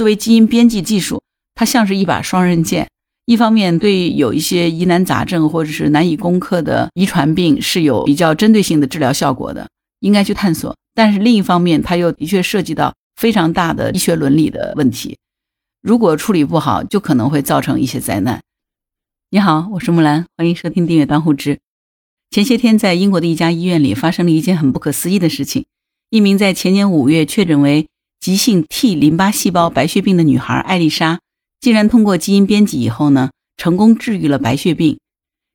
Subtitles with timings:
[0.00, 1.22] 作为基因编辑技术，
[1.54, 2.88] 它像是一把双刃剑。
[3.26, 9.68] 一方面，对有一些疑难杂症或者是难以攻克的遗传病是有比较针对性的治疗效果的，
[9.98, 10.74] 应该去探索。
[10.94, 15.18] 但是另一方面，它又的确涉及到非常大的医学伦理的问题，
[15.82, 18.40] 如果处理不好，就可能会造成一些灾难。
[19.28, 21.58] 你好，我是木兰，欢迎收听订阅当户知。
[22.30, 25.66] 前些天，在英国的一家医院里发生了一件很不可思议的事情：
[26.08, 27.86] 一名在前年五月确诊为
[28.20, 31.18] 急性 T 淋巴细胞白血病的女孩艾丽莎。
[31.60, 34.98] 竟然通过基因编辑以后呢，成功治愈了白血病。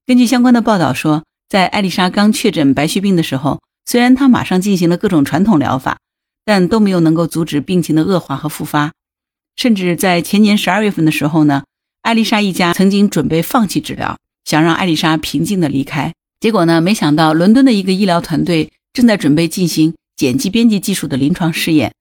[0.06, 5.98] 根据相关的报道说，在艾丽莎刚确诊白血病的时候，虽然她马上进行了各种传统疗法，
[6.44, 8.92] 但都没有能够阻止病情的恶化和复发。
[9.56, 11.64] 甚至在前年十二月份的时候呢，
[12.02, 16.14] 艾丽莎一家曾经准备放弃治疗，想让艾丽莎平静的离开。
[16.40, 21.94] 结果呢，没想到伦敦的一个医疗团队正在准备进行碱基编辑技术的临床试验。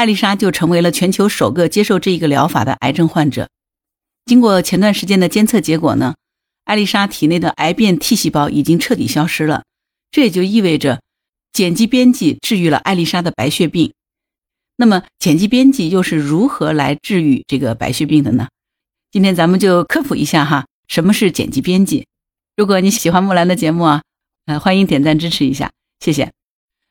[0.00, 3.50] 艾丽莎就成为了全球首个接受这一个疗法的癌症患者。
[4.24, 6.14] 经过前段时间的监测结果呢，
[6.64, 9.64] 艾丽莎体内的癌变 T 细胞已经彻底消失了。
[10.10, 11.02] 这也就意味着，
[11.52, 13.92] 碱基编辑治愈了艾丽莎的白血病。
[14.76, 18.48] 那么，碱基编辑又是如何来治愈这个白血病的呢？
[19.10, 22.06] 今天咱们就科普一下哈，什么是碱基编辑。
[22.56, 24.02] 如果你喜欢木兰的节目啊，
[24.46, 25.70] 呃，欢迎点赞支持一下，
[26.02, 26.32] 谢谢。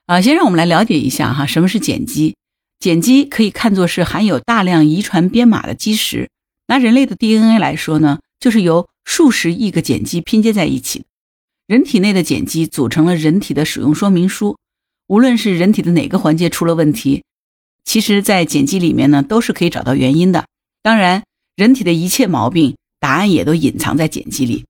[0.06, 2.36] 啊，先让我们来了解一下哈，什么是碱基。
[2.80, 6.30] 碱基可以看作是含有大量遗传编码的基石。
[6.66, 11.04] 拿人类的 DNA 来说呢，就是由数十亿个碱基拼接在一起。
[11.66, 14.56] 人体内的碱基组成了人体的使用说明书。
[15.08, 17.22] 无论是人体的哪个环节出了问题，
[17.84, 20.46] 其实，在碱基里面呢，都是可以找到原因的。
[20.82, 21.24] 当然，
[21.56, 24.64] 人体的一切毛病答案也都隐藏在碱基里。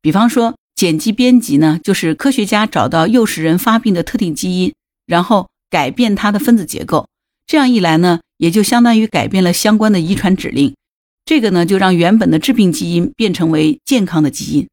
[0.00, 4.74] 比方说，碱基编辑呢，就是科学家找到诱使人发病的特定基因，
[5.06, 7.08] 然后改变它的分子结构。
[7.46, 10.74] 这样一来呢，也就相当于改变了相关的遗传指令，
[11.24, 14.68] 这个呢就让原本的致病基因变成为健康的基因。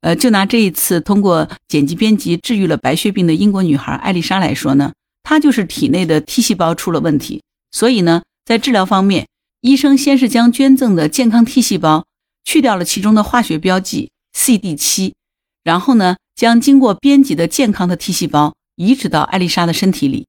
[0.00, 9.28] 呃，就拿这一次通过剪辑编辑治愈了白血病的英国女孩艾丽莎来说呢，她就是体内的 T 细胞出了问题，所以呢，在治疗方面，
[9.60, 12.06] 医生先是将捐赠的健康 T 细胞
[12.46, 15.12] 去掉了其中的化学标记 CD7，
[15.62, 20.26] 然后呢，将经过编辑的健康的 T 细胞移植到艾丽莎的身体里，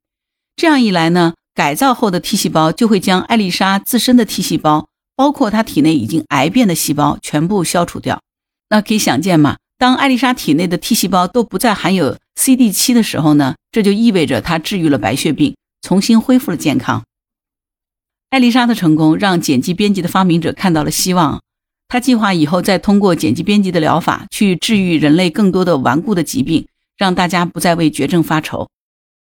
[0.57, 1.35] 这样一来呢。
[1.53, 8.21] 改造后的 T 细胞就会将艾丽莎自身的 T 细胞，包括她体内已经癌变的细胞全部消除掉。
[8.69, 17.03] 那可以想见嘛，当艾丽莎体内的 T 细胞都不再含有 CD7 的时候呢，这就意味着她治愈了白血病，重新恢复了健康。
[18.29, 21.41] 艾丽莎的成功让碱基编辑的发明者看到了希望，
[21.89, 28.69] 他计划以后再通过碱基编辑的疗法去治愈人类更多的顽固的疾病，让大家不再为绝症发愁。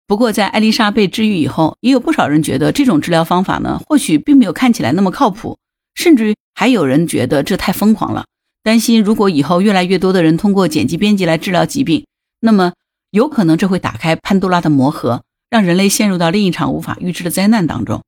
[0.08, 5.58] 不过，在艾丽莎被治愈以后，也有不少人觉得这种治疗方法呢，或许并没有看起来那么靠谱，
[5.96, 8.26] 甚至于还有人觉得这太疯狂了，
[8.64, 12.06] 担心如果以后越来越多的人通过剪辑编辑来治疗疾病，
[12.40, 12.72] 那么
[13.12, 18.02] 有可能这会打开潘多拉的魔盒，让人类陷入到另一场无法预知的灾难当中。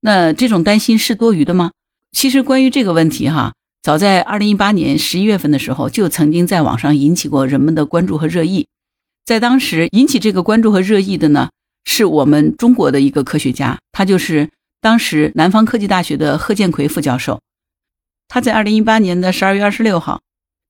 [0.00, 1.70] 那这种担心是多余的吗？
[2.10, 3.52] 其实，关于这个问题，哈，
[3.82, 8.66] 早在二零一八年十一月份的时候，就曾经在网上引起过人们的关注和热议。
[9.26, 11.50] 在当时引起这个关注和热议的呢，
[11.84, 14.50] 是我们中国的一个科学家，他就是
[14.80, 17.40] 当时南方科技大学的贺建奎副教授。
[18.28, 20.20] 他在二零一八年的十二月二十六号，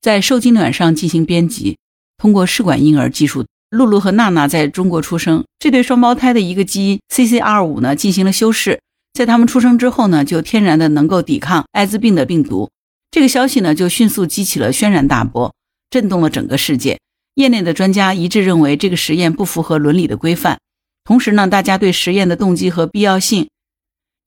[0.00, 1.76] 在受精卵上进行编辑，
[2.16, 5.44] 通过试管婴儿技术，露露和娜娜在中国出生。
[5.58, 8.80] 这对双胞胎的一个基因 CCR 五呢进行了修饰，
[9.12, 12.70] 在他们出生之后呢，就天然的能够抵抗艾滋病的病毒。
[13.10, 15.54] 这个消息呢，就迅速激起了轩然大波，
[15.90, 16.98] 震动了整个世界。
[17.36, 20.58] 业内的专家一致认为这个实验不符合伦理的规范，
[21.04, 23.50] 同时呢，大家对实验的动机和必要性，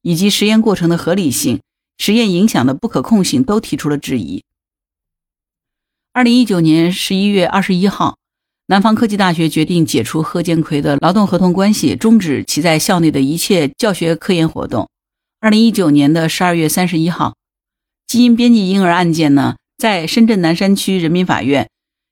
[0.02, 1.60] 以及实验过程的合理性、
[1.98, 4.44] 实验影响的不可控性都提出了质疑。
[6.12, 8.16] 二零一九年十一月二十一号，
[8.66, 14.88] 南方科技大学决定解除贺建奎的劳动合同关系，终止其在校内的一切教学科研活动。
[15.40, 17.34] 二零一九年的十二月三十一号，
[18.06, 21.68] 基因编辑婴儿案件呢，在深圳南山区人民法院。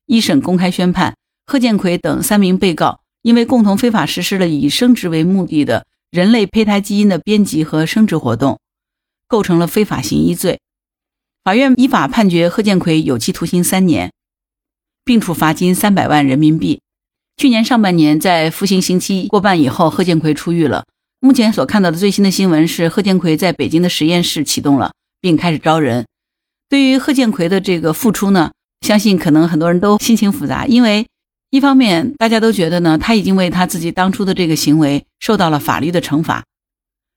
[0.08, 1.14] 一审公开宣判，
[1.46, 8.58] 贺建奎等三名被告因为共同非法实施了以生殖为目的的人类胚胎基因的编辑和生殖活动，
[9.28, 10.60] 构成了非法行医罪。
[11.44, 14.10] 法院依法判决贺建奎有期徒刑三年，
[15.05, 16.81] 并处罚金三百万人民币。
[17.37, 20.87] 去年上半年，在服刑刑期过半以后，贺建奎出狱了。
[21.20, 26.06] 目前所看到的最新的新闻是，贺建奎在北京的实验室启动了，并开始招人。
[26.69, 28.52] 对于贺建奎的这个付出呢？
[28.80, 31.06] 相信可能很多人都心情复杂，因为
[31.50, 36.44] 一方面大家都觉得呢，他已经为他自己当初的这个行为受到了法律的惩罚，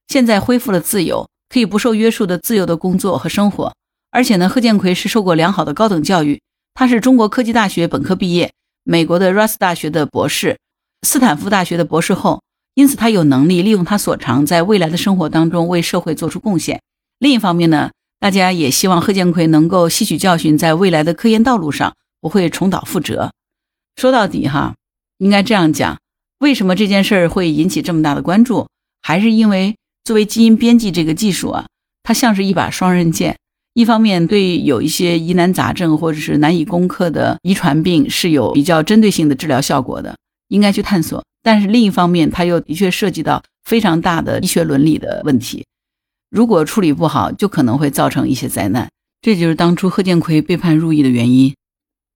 [0.08, 3.72] 现在恢复了自由，可以不受约束的自由的工作和生活。
[4.10, 6.40] 而且呢，贺建奎是受过良好的高等教育，
[6.74, 8.52] 他是中国科技大学本科毕业，
[8.84, 10.58] 美国的 Rice 大学的博士，
[11.06, 12.42] 斯坦福大学的博士后，
[12.74, 16.82] 因此他有能力利用他所长，在未来的生活当中为社会做出贡献。
[17.18, 17.90] 另一方面呢，
[18.22, 23.32] 大家也希望贺建奎能够吸取教训，在未来的科研道路上不会重蹈覆辙。
[23.96, 24.76] 说到底哈，
[25.18, 25.98] 应该这样讲，
[26.38, 28.68] 为什么这件事儿会引起这么大的关注？
[29.02, 29.74] 还是因为
[30.04, 31.66] 作为基因编辑这个技术啊，
[32.04, 33.34] 它像是一把双刃剑。
[33.74, 40.14] 一方面对有一些疑难杂症或者是难以攻克的遗传病是有比较针对性的治疗效果的，
[40.46, 41.24] 应该去探索。
[41.42, 45.64] 但是另一方面，它又的确涉及到非常大的医学伦理的问题，
[46.32, 48.88] 如果处理不好，就可能会造成一些灾难。
[49.20, 51.54] 这就是当初贺建奎被判入狱的原因。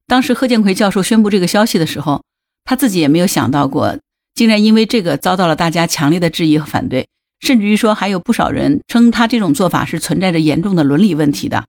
[0.06, 2.22] 当时贺建奎教授宣布这个消息的时候，
[2.64, 3.98] 他自己也没有想到过，
[4.34, 7.06] 竟然因为这个遭到了大家强烈的质疑和反对。
[7.40, 11.66] 甚至于说，还有不少人称他这种做法是存在着严重的伦理问题的。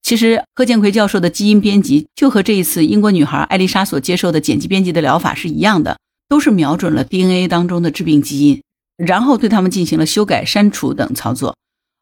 [0.00, 5.98] 其实，贺建奎教授的基因编辑就和这一次英国女孩艾丽莎所接受的剪辑编辑的疗法是一样的，
[6.28, 8.62] 都是瞄准了 DNA 当中的致病基因，
[8.96, 11.56] 然后对他们进行了修改、删除等操作。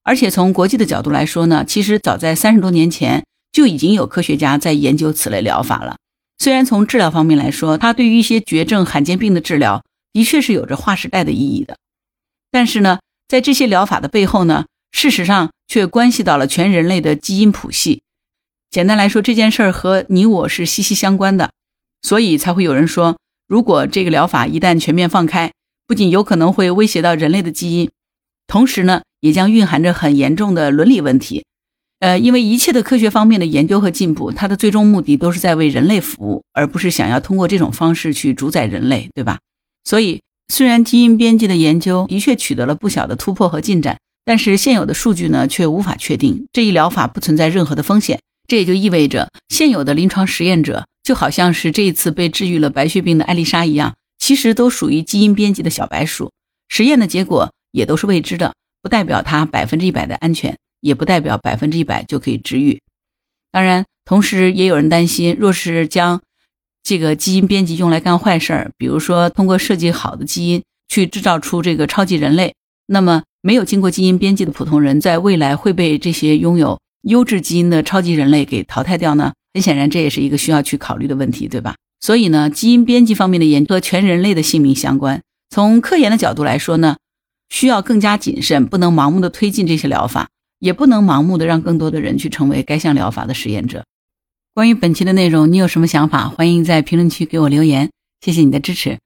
[0.06, 5.96] 而且从国际的角度来说呢，其实早在三十多年前就已经有科学家在研究此类疗法了。
[6.38, 9.82] 虽然从治疗方面来说，它对于一些绝症、罕见病的治疗
[10.12, 11.76] 的确是有着划时代的意义的，
[12.50, 13.00] 但是呢。
[13.28, 18.02] 在这些疗法的背后呢，事实上却关系到了全人类的基因谱系。
[18.70, 21.50] 简单来说，这件事儿和你我是息息相关的，
[22.02, 23.18] 所以才会有人说，
[23.48, 25.50] 如果这个疗法一旦全面放开，
[25.88, 27.90] 不仅有可能会威胁到人类的基因，
[28.46, 31.44] 同时呢，也将蕴含着很严重的伦理问题。
[31.98, 39.38] 呃，因为一切的科学方面的研究和进步，它的最终目的都是在为人类服务，而不是想要通过这种方式去主宰人类，对吧？
[39.84, 40.20] 所以。
[40.48, 48.20] 虽然基因编辑的研究的确取得了不小的突破和进展，但是现有的数据呢却无法确定这一疗法不存在任何的风险。
[48.46, 56.30] 这也就意味着现有的临床实验者就好像是这一次被治愈了白血病的艾丽莎一样，其实都属于基因编辑的小白鼠。
[56.68, 58.54] 实验的结果也都是未知的，
[58.86, 62.80] 不代表它百分之一百的安全，也不代表百分之一百就可以治愈。
[63.50, 66.22] 当然，同时也有人担心，若是将
[66.84, 72.54] 这个基因编辑用来干坏事儿，比如说通过设计好的基因去制造出这个超级人类，
[72.86, 79.32] 那么没有经过基因编辑的普通人，在未来会被这些拥有优质基因的超级人类给淘汰掉呢？
[79.52, 81.74] 很显然，这也是一个需要去考虑的问题，对吧？
[81.98, 85.22] 所以呢，基因编辑方面的研究和全人类的性命相关。
[85.50, 86.96] 从科研的角度来说呢，
[87.48, 90.28] 需要更加谨慎，不能盲目的推进这些疗法，
[90.58, 93.84] 也不能盲目的让更多的人去成为该项疗法的实验者。
[94.54, 96.28] 关于本期的内容，你有什么想法？
[96.28, 97.90] 欢迎在评论区给我留言，
[98.20, 98.98] 谢谢你的支持。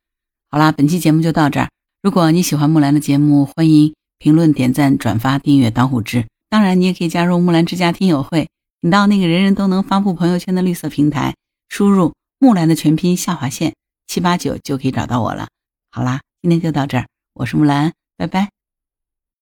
[0.48, 1.68] 好啦，本期节目就到这儿。
[2.02, 6.26] 如果你喜欢木兰的节目，欢迎评论、点赞、转发、订阅、当虎之。
[6.48, 8.48] 当然，你也可以加入木兰之家听友会，
[8.80, 11.34] 你到那个人人都能发布朋友圈的绿色平台，
[11.68, 13.74] 输入木兰的全拼下划线
[14.06, 15.48] 七八九就可以找到我了。
[15.90, 18.59] 好啦，今天就到这儿，我是木兰，拜拜。